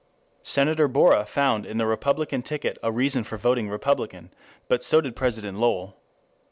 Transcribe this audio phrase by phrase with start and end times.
[0.41, 4.33] Senator Borah found in the Republican ticket a reason for voting Republican,
[4.67, 5.95] but so did President Lowell.